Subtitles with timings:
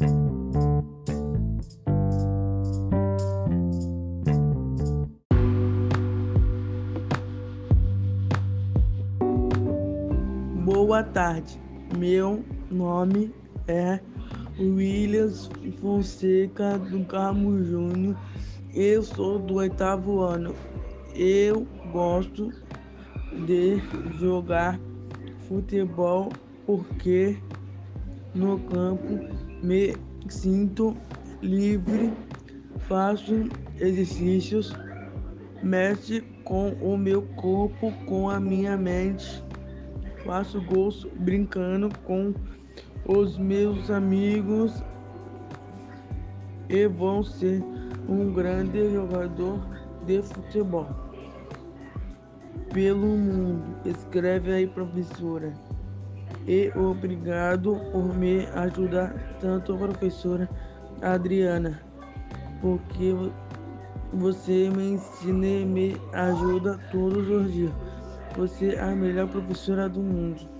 [0.00, 0.08] Boa
[11.02, 11.60] tarde,
[11.98, 13.30] meu nome
[13.68, 14.00] é
[14.58, 15.50] Williams
[15.82, 18.16] Fonseca do Carmo Júnior.
[18.74, 20.54] Eu sou do oitavo ano.
[21.14, 22.50] Eu gosto
[23.46, 23.76] de
[24.18, 24.80] jogar
[25.46, 26.30] futebol
[26.64, 27.36] porque
[28.34, 29.18] no campo
[29.62, 29.94] me
[30.28, 30.96] sinto
[31.42, 32.12] livre,
[32.88, 33.48] faço
[33.78, 34.72] exercícios,
[35.62, 39.42] mexe com o meu corpo, com a minha mente
[40.24, 42.34] faço gols brincando com
[43.06, 44.82] os meus amigos
[46.68, 47.62] e vou ser
[48.08, 49.60] um grande jogador
[50.06, 50.88] de futebol
[52.72, 53.76] pelo mundo.
[53.84, 55.52] Escreve aí, professora.
[56.46, 60.48] E obrigado por me ajudar tanto, professora
[61.02, 61.80] Adriana,
[62.60, 63.14] porque
[64.12, 67.72] você me ensina e me ajuda todos os dias.
[68.36, 70.59] Você é a melhor professora do mundo.